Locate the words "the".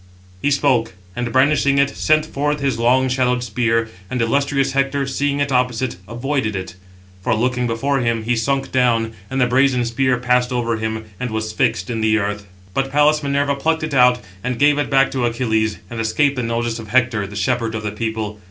9.39-9.45, 12.01-12.17, 16.35-16.41, 17.27-17.35, 17.83-17.91